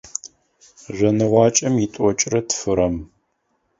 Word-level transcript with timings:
Жъоныгъуакӏэм 0.95 1.75
итӏокӏрэ 1.83 2.39
тфырэм. 2.47 2.95